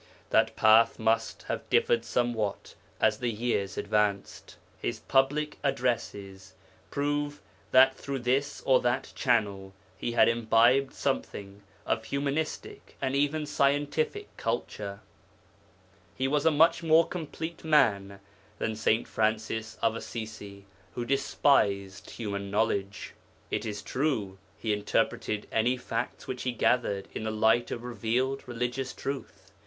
[0.31, 4.57] That path must have differed somewhat as the years advanced.
[4.81, 6.55] His public addresses
[6.89, 7.39] prove
[7.69, 14.35] that through this or that channel he had imbibed something of humanistic and even scientific
[14.37, 15.01] culture;
[16.15, 18.19] he was a much more complete man
[18.57, 19.07] than St.
[19.07, 20.65] Francis of Assisi,
[20.95, 23.13] who despised human knowledge.
[23.51, 28.47] It is true he interpreted any facts which he gathered in the light of revealed
[28.47, 29.51] religious truth.